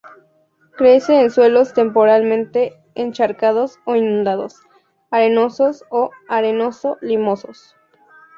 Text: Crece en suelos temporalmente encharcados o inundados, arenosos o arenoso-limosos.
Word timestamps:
Crece 0.79 1.21
en 1.21 1.29
suelos 1.29 1.75
temporalmente 1.75 2.73
encharcados 2.95 3.77
o 3.85 3.95
inundados, 3.95 4.55
arenosos 5.11 5.85
o 5.91 6.09
arenoso-limosos. 6.27 7.75